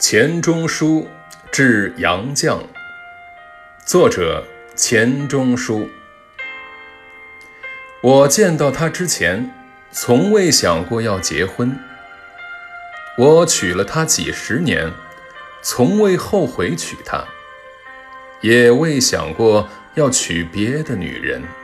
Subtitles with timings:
[0.00, 1.06] 钱钟书
[1.52, 2.62] 致杨绛。
[3.84, 4.42] 作者
[4.74, 5.90] 钱钟书。
[8.00, 9.52] 我见到他之前
[9.90, 11.78] 从未想过要结婚。
[13.18, 14.90] 我娶了她几十年
[15.60, 17.22] 从未后悔娶她
[18.40, 21.59] 也未想过要娶别的女人。